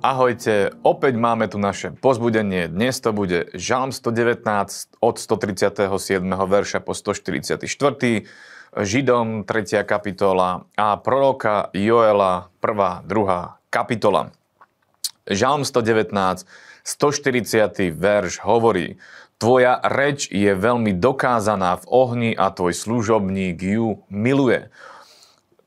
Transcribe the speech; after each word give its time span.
Ahojte, 0.00 0.72
opäť 0.80 1.20
máme 1.20 1.44
tu 1.44 1.60
naše 1.60 1.92
pozbudenie. 1.92 2.72
Dnes 2.72 2.96
to 3.04 3.12
bude 3.12 3.52
Žalm 3.52 3.92
119 3.92 4.96
od 4.96 5.20
137. 5.20 6.24
verša 6.24 6.80
po 6.80 6.96
144. 6.96 7.60
Židom 8.80 9.44
3. 9.44 9.84
kapitola 9.84 10.64
a 10.72 10.96
proroka 10.96 11.68
Joela 11.76 12.48
1. 12.64 13.04
2. 13.12 13.60
kapitola. 13.68 14.32
Žalm 15.28 15.68
119, 15.68 16.48
140. 16.80 17.92
verš 17.92 18.40
hovorí 18.40 18.96
Tvoja 19.36 19.84
reč 19.84 20.32
je 20.32 20.56
veľmi 20.56 20.96
dokázaná 20.96 21.76
v 21.76 21.84
ohni 21.92 22.30
a 22.32 22.48
tvoj 22.48 22.72
služobník 22.72 23.60
ju 23.60 24.00
miluje. 24.08 24.72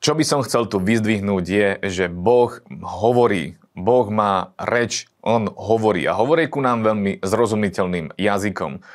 Čo 0.02 0.18
by 0.18 0.26
som 0.26 0.42
chcel 0.42 0.66
tu 0.66 0.82
vyzdvihnúť 0.82 1.46
je, 1.46 1.70
že 1.86 2.06
Boh 2.10 2.50
hovorí, 2.82 3.62
Boh 3.74 4.06
má 4.14 4.54
reč, 4.62 5.10
On 5.26 5.50
hovorí 5.50 6.06
a 6.06 6.14
hovorí 6.14 6.46
ku 6.46 6.62
nám 6.62 6.86
veľmi 6.86 7.26
zrozumiteľným 7.26 8.14
jazykom. 8.16 8.86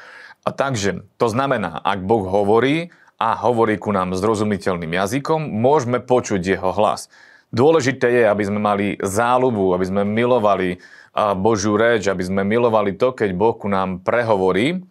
A 0.47 0.49
takže 0.55 1.03
to 1.19 1.27
znamená, 1.27 1.83
ak 1.83 2.07
Boh 2.07 2.25
hovorí 2.25 2.95
a 3.19 3.35
hovorí 3.35 3.77
ku 3.77 3.91
nám 3.91 4.15
zrozumiteľným 4.15 4.95
jazykom, 4.95 5.41
môžeme 5.51 5.99
počuť 5.99 6.41
jeho 6.41 6.71
hlas. 6.71 7.11
Dôležité 7.51 8.13
je, 8.13 8.25
aby 8.29 8.45
sme 8.45 8.61
mali 8.61 8.87
záľubu, 9.01 9.73
aby 9.73 9.85
sme 9.89 10.03
milovali 10.07 10.79
Božiu 11.41 11.75
reč, 11.75 12.07
aby 12.07 12.23
sme 12.23 12.47
milovali 12.47 12.95
to, 12.95 13.17
keď 13.17 13.35
Boh 13.35 13.57
ku 13.57 13.67
nám 13.67 14.05
prehovorí 14.05 14.85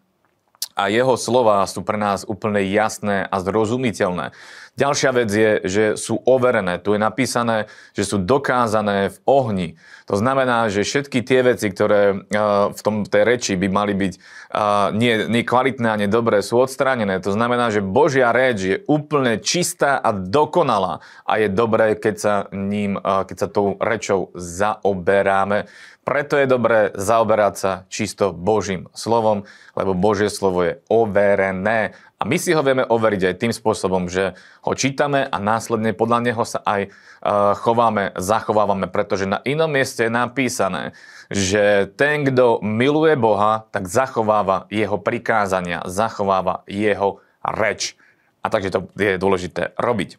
a 0.78 0.94
jeho 0.94 1.18
slova 1.18 1.66
sú 1.66 1.82
pre 1.82 1.98
nás 1.98 2.22
úplne 2.22 2.62
jasné 2.70 3.26
a 3.26 3.42
zrozumiteľné. 3.42 4.38
Ďalšia 4.78 5.10
vec 5.10 5.30
je, 5.34 5.52
že 5.66 5.84
sú 5.98 6.22
overené. 6.22 6.78
Tu 6.78 6.94
je 6.94 7.02
napísané, 7.02 7.66
že 7.98 8.06
sú 8.06 8.22
dokázané 8.22 9.10
v 9.10 9.18
ohni. 9.26 9.70
To 10.06 10.22
znamená, 10.22 10.70
že 10.70 10.86
všetky 10.86 11.26
tie 11.26 11.42
veci, 11.42 11.74
ktoré 11.74 12.14
uh, 12.14 12.70
v 12.70 12.82
tom, 12.86 12.96
tej 13.02 13.26
reči 13.26 13.54
by 13.58 13.74
mali 13.74 13.98
byť 13.98 14.14
uh, 14.14 14.94
nie, 14.94 15.26
nie 15.34 15.42
kvalitné 15.42 15.90
a 15.90 15.98
nie 15.98 16.06
dobré, 16.06 16.46
sú 16.46 16.62
odstránené. 16.62 17.18
To 17.26 17.34
znamená, 17.34 17.74
že 17.74 17.82
Božia 17.82 18.30
reč 18.30 18.70
je 18.70 18.78
úplne 18.86 19.42
čistá 19.42 19.98
a 19.98 20.14
dokonalá 20.14 21.02
a 21.26 21.42
je 21.42 21.50
dobré, 21.50 21.98
keď 21.98 22.16
sa 22.22 22.34
ním, 22.54 23.02
uh, 23.02 23.26
keď 23.26 23.36
sa 23.36 23.48
tou 23.50 23.82
rečou 23.82 24.30
zaoberáme. 24.38 25.66
Preto 26.08 26.40
je 26.40 26.48
dobré 26.48 26.96
zaoberať 26.96 27.54
sa 27.60 27.72
čisto 27.92 28.32
Božím 28.32 28.88
slovom, 28.96 29.44
lebo 29.76 29.92
Božie 29.92 30.32
slovo 30.32 30.64
je 30.64 30.80
overené. 30.88 32.00
A 32.16 32.24
my 32.24 32.40
si 32.40 32.56
ho 32.56 32.64
vieme 32.64 32.88
overiť 32.88 33.28
aj 33.28 33.36
tým 33.44 33.52
spôsobom, 33.52 34.08
že 34.08 34.32
ho 34.64 34.72
čítame 34.72 35.28
a 35.28 35.36
následne 35.36 35.92
podľa 35.92 36.32
neho 36.32 36.48
sa 36.48 36.64
aj 36.64 36.88
uh, 36.88 37.60
chováme, 37.60 38.16
zachovávame, 38.16 38.88
pretože 38.88 39.28
na 39.28 39.44
inom 39.44 39.68
mieste 39.68 40.08
je 40.08 40.16
napísané, 40.16 40.96
že 41.28 41.92
ten, 42.00 42.24
kto 42.24 42.64
miluje 42.64 43.20
Boha, 43.20 43.68
tak 43.76 43.92
zachováva 43.92 44.64
jeho 44.72 44.96
prikázania, 44.96 45.84
zachováva 45.92 46.64
jeho 46.72 47.20
reč. 47.44 48.00
A 48.40 48.48
takže 48.48 48.72
to 48.72 48.80
je 48.96 49.20
dôležité 49.20 49.76
robiť. 49.76 50.16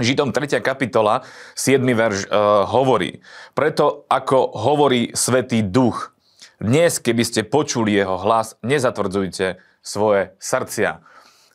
Židom 0.00 0.32
3. 0.32 0.64
kapitola, 0.64 1.20
7. 1.52 1.84
verš 1.84 2.24
uh, 2.24 2.64
hovorí. 2.64 3.20
Preto 3.52 4.08
ako 4.08 4.56
hovorí 4.56 5.12
Svetý 5.12 5.60
Duch, 5.60 6.16
dnes, 6.56 6.96
keby 6.96 7.20
ste 7.26 7.44
počuli 7.44 8.00
jeho 8.00 8.16
hlas, 8.16 8.56
nezatvrdzujte 8.64 9.60
svoje 9.84 10.32
srdcia. 10.40 11.04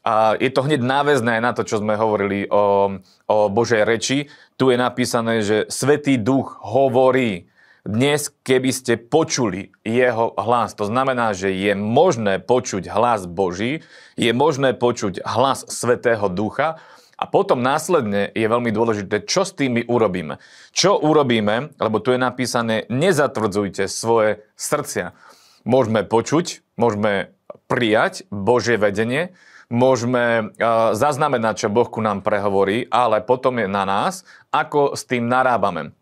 A 0.06 0.38
je 0.38 0.54
to 0.54 0.62
hneď 0.64 0.86
náväzné 0.86 1.42
na 1.42 1.52
to, 1.58 1.66
čo 1.66 1.82
sme 1.82 1.98
hovorili 1.98 2.46
o, 2.46 2.96
o 3.26 3.38
Božej 3.50 3.84
reči. 3.88 4.30
Tu 4.54 4.70
je 4.70 4.78
napísané, 4.78 5.42
že 5.42 5.66
Svetý 5.74 6.22
Duch 6.22 6.62
hovorí. 6.62 7.50
Dnes, 7.88 8.28
keby 8.44 8.76
ste 8.76 9.00
počuli 9.00 9.72
jeho 9.88 10.36
hlas, 10.36 10.76
to 10.76 10.84
znamená, 10.84 11.32
že 11.32 11.56
je 11.56 11.72
možné 11.72 12.44
počuť 12.44 12.92
hlas 12.92 13.24
Boží, 13.24 13.80
je 14.20 14.32
možné 14.36 14.76
počuť 14.76 15.24
hlas 15.24 15.64
Svetého 15.72 16.28
Ducha 16.28 16.84
a 17.18 17.26
potom 17.26 17.66
následne 17.66 18.30
je 18.30 18.46
veľmi 18.46 18.70
dôležité, 18.70 19.26
čo 19.26 19.42
s 19.42 19.58
tým 19.58 19.82
my 19.82 19.84
urobíme. 19.90 20.38
Čo 20.70 21.02
urobíme, 21.02 21.74
lebo 21.82 21.98
tu 21.98 22.14
je 22.14 22.22
napísané, 22.22 22.86
nezatvrdzujte 22.94 23.90
svoje 23.90 24.46
srdcia. 24.54 25.18
Môžeme 25.66 26.06
počuť, 26.06 26.62
môžeme 26.78 27.34
prijať 27.66 28.30
Božie 28.30 28.78
vedenie, 28.78 29.34
môžeme 29.68 30.54
uh, 30.54 30.94
zaznamenať, 30.94 31.68
čo 31.68 31.74
Boh 31.74 31.90
ku 31.90 32.00
nám 32.00 32.22
prehovorí, 32.22 32.86
ale 32.88 33.26
potom 33.26 33.60
je 33.60 33.68
na 33.68 33.84
nás, 33.84 34.22
ako 34.54 34.94
s 34.94 35.04
tým 35.10 35.26
narábame. 35.26 35.98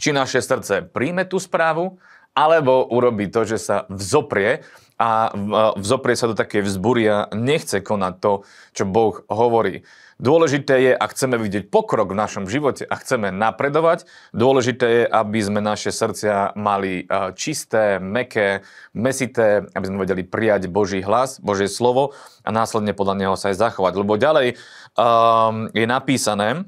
Či 0.00 0.16
naše 0.16 0.40
srdce 0.40 0.88
príjme 0.88 1.28
tú 1.28 1.36
správu, 1.36 2.00
alebo 2.36 2.84
urobí 2.92 3.32
to, 3.32 3.48
že 3.48 3.56
sa 3.56 3.76
vzoprie 3.88 4.60
a 4.96 5.28
vzoprie 5.76 6.16
sa 6.16 6.28
do 6.28 6.36
také 6.36 6.64
vzbury 6.64 7.02
a 7.08 7.16
nechce 7.36 7.84
konať 7.84 8.14
to, 8.20 8.32
čo 8.72 8.84
Boh 8.88 9.20
hovorí. 9.28 9.84
Dôležité 10.16 10.74
je, 10.80 10.92
ak 10.96 11.12
chceme 11.12 11.36
vidieť 11.36 11.68
pokrok 11.68 12.16
v 12.16 12.16
našom 12.16 12.48
živote 12.48 12.88
a 12.88 12.96
chceme 12.96 13.28
napredovať, 13.28 14.08
dôležité 14.32 14.86
je, 14.88 15.02
aby 15.04 15.38
sme 15.44 15.60
naše 15.60 15.92
srdcia 15.92 16.56
mali 16.56 17.04
čisté, 17.36 18.00
meké, 18.00 18.64
mesité, 18.96 19.68
aby 19.76 19.84
sme 19.84 20.00
vedeli 20.00 20.24
prijať 20.24 20.72
Boží 20.72 21.04
hlas, 21.04 21.36
Božie 21.44 21.68
slovo 21.68 22.16
a 22.40 22.48
následne 22.48 22.96
podľa 22.96 23.14
neho 23.20 23.36
sa 23.36 23.52
aj 23.52 23.60
zachovať. 23.60 23.92
Lebo 23.92 24.16
ďalej 24.16 24.56
um, 24.96 25.68
je 25.76 25.84
napísané, 25.84 26.64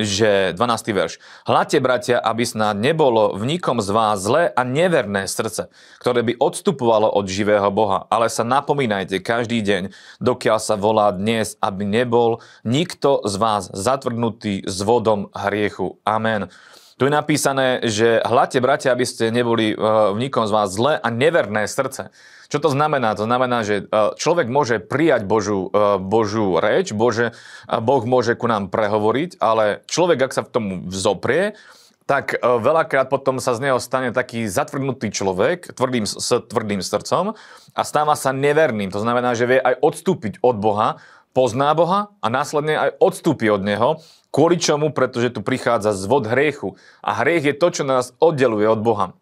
že 0.00 0.56
12. 0.56 0.96
verš. 0.96 1.20
Hľadte, 1.44 1.76
bratia, 1.76 2.16
aby 2.16 2.48
snad 2.48 2.80
nebolo 2.80 3.36
v 3.36 3.44
nikom 3.44 3.84
z 3.84 3.92
vás 3.92 4.16
zlé 4.24 4.48
a 4.48 4.64
neverné 4.64 5.28
srdce, 5.28 5.68
ktoré 6.00 6.24
by 6.24 6.40
odstupovalo 6.40 7.12
od 7.12 7.28
živého 7.28 7.68
Boha, 7.68 8.08
ale 8.08 8.32
sa 8.32 8.48
napomínajte 8.48 9.20
každý 9.20 9.60
deň, 9.60 9.92
dokiaľ 10.24 10.56
sa 10.56 10.80
volá 10.80 11.12
dnes, 11.12 11.60
aby 11.60 11.84
nebol 11.84 12.40
nikto 12.64 13.20
z 13.28 13.36
vás 13.36 13.68
zatvrdnutý 13.76 14.64
s 14.64 14.80
vodom 14.80 15.28
hriechu. 15.36 16.00
Amen. 16.08 16.48
Tu 16.94 17.10
je 17.10 17.12
napísané, 17.12 17.82
že 17.82 18.22
hľadte, 18.22 18.62
bratia, 18.62 18.94
aby 18.94 19.02
ste 19.02 19.34
neboli 19.34 19.74
eh, 19.74 19.78
v 20.14 20.18
nikom 20.18 20.46
z 20.46 20.54
vás 20.54 20.70
zlé 20.70 21.02
a 21.02 21.08
neverné 21.10 21.66
srdce. 21.66 22.14
Čo 22.46 22.58
to 22.62 22.68
znamená? 22.70 23.18
To 23.18 23.26
znamená, 23.26 23.66
že 23.66 23.82
eh, 23.82 24.14
človek 24.14 24.46
môže 24.46 24.78
prijať 24.78 25.26
Božú, 25.26 25.74
eh, 25.74 25.98
Božú 25.98 26.62
reč, 26.62 26.94
Bože, 26.94 27.34
Boh 27.66 28.02
môže 28.06 28.38
ku 28.38 28.46
nám 28.46 28.70
prehovoriť, 28.70 29.42
ale 29.42 29.82
človek, 29.90 30.30
ak 30.30 30.32
sa 30.38 30.42
v 30.46 30.52
tomu 30.54 30.72
vzoprie, 30.86 31.58
tak 32.04 32.36
veľakrát 32.36 33.08
potom 33.08 33.40
sa 33.40 33.56
z 33.56 33.64
neho 33.64 33.80
stane 33.80 34.12
taký 34.12 34.44
zatvrdnutý 34.44 35.08
človek 35.08 35.72
tvrdým, 35.72 36.04
s 36.04 36.28
tvrdým 36.52 36.84
srdcom 36.84 37.32
a 37.72 37.80
stáva 37.80 38.12
sa 38.12 38.28
neverným. 38.28 38.92
To 38.92 39.00
znamená, 39.00 39.32
že 39.32 39.48
vie 39.48 39.56
aj 39.56 39.80
odstúpiť 39.80 40.44
od 40.44 40.60
Boha, 40.60 41.00
pozná 41.34 41.74
Boha 41.74 42.14
a 42.22 42.26
následne 42.30 42.78
aj 42.78 42.90
odstúpi 43.02 43.50
od 43.50 43.66
Neho 43.66 44.00
Kvôli 44.34 44.58
čomu? 44.58 44.90
Pretože 44.90 45.30
tu 45.30 45.46
prichádza 45.46 45.94
zvod 45.94 46.26
hriechu. 46.26 46.74
A 47.06 47.22
hriech 47.22 47.46
je 47.46 47.54
to, 47.54 47.70
čo 47.70 47.82
nás 47.86 48.18
oddeluje 48.18 48.66
od 48.66 48.82
Boha. 48.82 49.14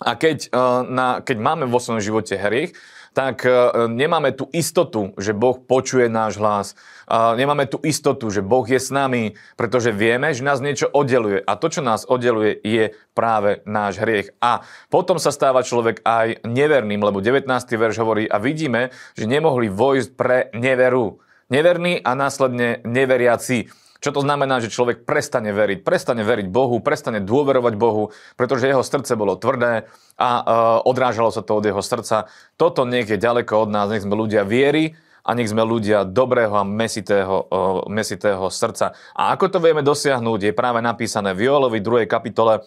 A 0.00 0.16
keď, 0.16 0.48
eh, 0.48 0.60
na, 0.88 1.20
keď 1.20 1.36
máme 1.36 1.68
vo 1.68 1.76
svojom 1.76 2.00
živote 2.00 2.40
hriech, 2.40 2.72
tak 3.12 3.44
eh, 3.44 3.52
nemáme 3.84 4.32
tú 4.32 4.48
istotu, 4.56 5.12
že 5.20 5.36
Boh 5.36 5.60
počuje 5.60 6.08
náš 6.08 6.40
hlas. 6.40 6.72
Nemáme 7.10 7.66
tú 7.66 7.82
istotu, 7.82 8.30
že 8.30 8.38
Boh 8.38 8.62
je 8.62 8.78
s 8.78 8.94
nami, 8.94 9.34
pretože 9.58 9.90
vieme, 9.90 10.30
že 10.30 10.46
nás 10.46 10.62
niečo 10.62 10.86
oddeluje. 10.86 11.42
A 11.42 11.58
to, 11.58 11.66
čo 11.66 11.82
nás 11.82 12.06
oddeluje, 12.06 12.54
je 12.62 12.94
práve 13.18 13.66
náš 13.66 13.98
hriech. 13.98 14.30
A 14.38 14.62
potom 14.94 15.18
sa 15.18 15.34
stáva 15.34 15.66
človek 15.66 16.06
aj 16.06 16.46
neverným, 16.46 17.02
lebo 17.02 17.18
19. 17.18 17.50
verš 17.50 17.98
hovorí, 17.98 18.30
a 18.30 18.38
vidíme, 18.38 18.94
že 19.18 19.26
nemohli 19.26 19.66
vojsť 19.66 20.10
pre 20.14 20.54
neveru. 20.54 21.18
Neverný 21.50 21.98
a 21.98 22.14
následne 22.14 22.78
neveriaci. 22.86 23.66
Čo 24.00 24.16
to 24.16 24.20
znamená, 24.24 24.64
že 24.64 24.72
človek 24.72 25.04
prestane 25.04 25.52
veriť, 25.52 25.84
prestane 25.84 26.24
veriť 26.24 26.48
Bohu, 26.48 26.80
prestane 26.80 27.20
dôverovať 27.20 27.74
Bohu, 27.76 28.14
pretože 28.38 28.64
jeho 28.64 28.80
srdce 28.80 29.12
bolo 29.12 29.36
tvrdé 29.36 29.90
a 30.16 30.28
uh, 30.30 30.42
odrážalo 30.88 31.28
sa 31.28 31.44
to 31.44 31.60
od 31.60 31.68
jeho 31.68 31.82
srdca. 31.84 32.32
Toto 32.56 32.88
je 32.88 33.04
ďaleko 33.04 33.68
od 33.68 33.70
nás, 33.74 33.92
nech 33.92 34.00
sme 34.00 34.16
ľudia 34.16 34.48
viery 34.48 34.96
a 35.20 35.36
nech 35.36 35.52
sme 35.52 35.68
ľudia 35.68 36.08
dobrého 36.08 36.56
a 36.56 36.64
mesitého, 36.64 37.36
uh, 37.44 37.84
mesitého 37.92 38.48
srdca. 38.48 38.96
A 39.12 39.36
ako 39.36 39.52
to 39.52 39.58
vieme 39.60 39.84
dosiahnuť, 39.84 40.40
je 40.48 40.52
práve 40.56 40.80
napísané 40.80 41.36
v 41.36 41.52
Joelovi 41.52 41.84
2. 41.84 42.08
kapitole 42.08 42.64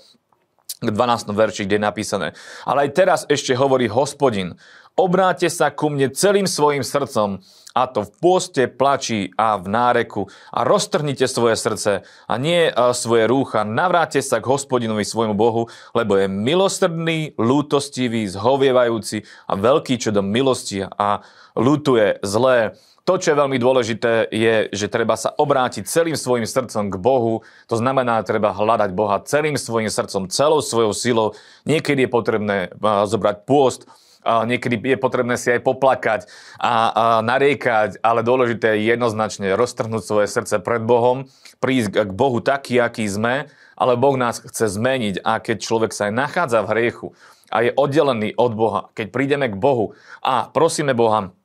k 0.79 0.89
12. 0.89 1.29
verši, 1.35 1.67
kde 1.67 1.77
je 1.77 1.83
napísané. 1.83 2.27
Ale 2.63 2.87
aj 2.87 2.89
teraz 2.95 3.19
ešte 3.29 3.53
hovorí 3.53 3.91
hospodin, 3.91 4.55
obráte 4.97 5.51
sa 5.51 5.69
ku 5.69 5.91
mne 5.91 6.13
celým 6.13 6.47
svojim 6.49 6.81
srdcom, 6.81 7.43
a 7.73 7.89
to 7.89 8.05
v 8.05 8.11
pôste, 8.21 8.63
plači 8.69 9.33
a 9.33 9.57
v 9.57 9.65
náreku 9.65 10.29
a 10.53 10.61
roztrhnite 10.61 11.25
svoje 11.25 11.57
srdce 11.57 12.05
a 12.05 12.33
nie 12.37 12.69
svoje 12.93 13.25
rúcha. 13.25 13.65
Navráte 13.65 14.21
sa 14.21 14.37
k 14.37 14.45
hospodinovi 14.45 15.01
svojmu 15.01 15.33
Bohu, 15.33 15.65
lebo 15.97 16.13
je 16.13 16.29
milosrdný, 16.29 17.33
lútostivý, 17.33 18.29
zhovievajúci 18.29 19.25
a 19.49 19.57
veľký 19.57 19.97
čo 19.97 20.13
do 20.13 20.21
milosti 20.21 20.85
a 20.85 21.25
lutuje 21.57 22.21
zlé. 22.21 22.77
To, 23.03 23.19
čo 23.19 23.35
je 23.35 23.41
veľmi 23.43 23.59
dôležité, 23.59 24.31
je, 24.31 24.71
že 24.71 24.87
treba 24.87 25.19
sa 25.19 25.35
obrátiť 25.35 25.83
celým 25.83 26.15
svojim 26.15 26.47
srdcom 26.47 26.87
k 26.87 26.95
Bohu. 26.95 27.43
To 27.67 27.75
znamená, 27.75 28.23
treba 28.23 28.55
hľadať 28.55 28.95
Boha 28.95 29.19
celým 29.27 29.59
svojim 29.59 29.91
srdcom, 29.91 30.31
celou 30.31 30.63
svojou 30.63 30.95
silou. 30.95 31.27
Niekedy 31.67 32.07
je 32.07 32.11
potrebné 32.11 32.57
zobrať 32.79 33.43
pôst, 33.43 33.83
niekedy 34.23 34.79
je 34.79 34.95
potrebné 34.95 35.35
si 35.35 35.51
aj 35.51 35.67
poplakať 35.67 36.31
a, 36.55 37.19
nariekať, 37.27 37.99
ale 37.99 38.23
dôležité 38.23 38.79
je 38.79 38.95
jednoznačne 38.95 39.51
roztrhnúť 39.51 40.03
svoje 40.07 40.31
srdce 40.31 40.63
pred 40.63 40.79
Bohom, 40.79 41.27
prísť 41.59 42.07
k 42.07 42.11
Bohu 42.15 42.39
taký, 42.39 42.79
aký 42.79 43.03
sme, 43.03 43.51
ale 43.75 43.99
Boh 43.99 44.15
nás 44.15 44.39
chce 44.39 44.71
zmeniť 44.71 45.19
a 45.27 45.43
keď 45.43 45.59
človek 45.59 45.91
sa 45.91 46.07
aj 46.07 46.13
nachádza 46.15 46.63
v 46.63 46.71
hriechu 46.71 47.07
a 47.51 47.67
je 47.67 47.75
oddelený 47.75 48.31
od 48.39 48.55
Boha, 48.55 48.81
keď 48.95 49.11
prídeme 49.11 49.51
k 49.51 49.59
Bohu 49.59 49.91
a 50.23 50.47
prosíme 50.47 50.95
Boha, 50.95 51.35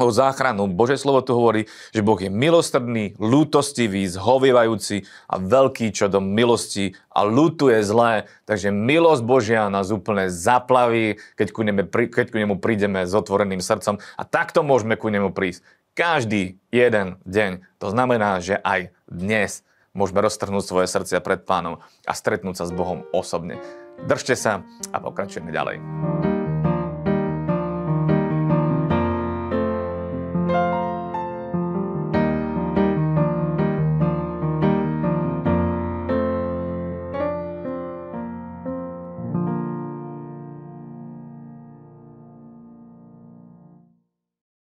o 0.00 0.08
záchranu. 0.08 0.70
Bože 0.70 0.96
slovo 0.96 1.20
tu 1.20 1.36
hovorí, 1.36 1.68
že 1.92 2.00
Boh 2.00 2.16
je 2.16 2.32
milostrdný, 2.32 3.12
lútostivý, 3.20 4.08
zhovievajúci 4.08 5.04
a 5.28 5.36
veľký 5.36 5.92
čo 5.92 6.08
do 6.08 6.22
milosti 6.22 6.96
a 7.12 7.26
lútuje 7.26 7.84
zlé. 7.84 8.30
Takže 8.48 8.72
milosť 8.72 9.22
Božia 9.24 9.68
nás 9.68 9.92
úplne 9.92 10.32
zaplaví, 10.32 11.20
keď 11.36 11.48
ku, 11.52 11.60
nemu, 11.66 11.82
keď 11.88 12.26
ku 12.32 12.38
nemu 12.40 12.56
prídeme 12.56 13.04
s 13.04 13.12
otvoreným 13.12 13.60
srdcom 13.60 14.00
a 14.00 14.22
takto 14.24 14.64
môžeme 14.64 14.96
ku 14.96 15.12
nemu 15.12 15.34
prísť. 15.34 15.60
Každý 15.92 16.56
jeden 16.72 17.20
deň. 17.28 17.68
To 17.84 17.92
znamená, 17.92 18.40
že 18.40 18.56
aj 18.56 18.96
dnes 19.04 19.60
môžeme 19.92 20.24
roztrhnúť 20.24 20.64
svoje 20.64 20.86
srdcia 20.88 21.20
pred 21.20 21.44
pánom 21.44 21.84
a 22.08 22.16
stretnúť 22.16 22.56
sa 22.56 22.64
s 22.64 22.72
Bohom 22.72 23.04
osobne. 23.12 23.60
Držte 24.08 24.32
sa 24.32 24.64
a 24.88 24.96
pokračujeme 24.96 25.52
ďalej. 25.52 26.31